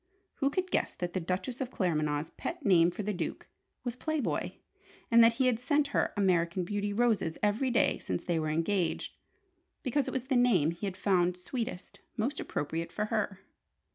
Who 0.37 0.49
could 0.49 0.71
guess 0.71 0.95
that 0.95 1.13
the 1.13 1.19
Duchess 1.19 1.61
of 1.61 1.69
Claremanagh's 1.69 2.31
pet 2.31 2.65
name 2.65 2.89
for 2.89 3.03
the 3.03 3.13
Duke 3.13 3.47
was 3.83 3.95
"Play 3.95 4.19
Boy," 4.19 4.57
and 5.11 5.23
that 5.23 5.33
he 5.33 5.45
had 5.45 5.59
sent 5.59 5.89
her 5.89 6.11
"American 6.17 6.63
Beauty" 6.63 6.91
roses 6.91 7.37
every 7.43 7.69
day 7.69 7.99
since 7.99 8.23
they 8.23 8.39
were 8.39 8.49
engaged, 8.49 9.13
because 9.83 10.07
it 10.07 10.11
was 10.11 10.23
the 10.25 10.35
name 10.35 10.71
he 10.71 10.87
had 10.87 10.97
found 10.97 11.37
sweetest, 11.37 11.99
most 12.17 12.39
appropriate 12.39 12.91
for 12.91 13.05
her? 13.13 13.41